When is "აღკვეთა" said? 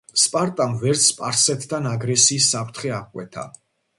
3.01-3.47